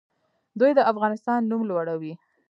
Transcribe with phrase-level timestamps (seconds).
[0.59, 2.13] دوی د افغانستان نوم لوړوي.